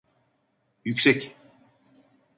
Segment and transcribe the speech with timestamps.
[0.85, 1.35] Yüksek…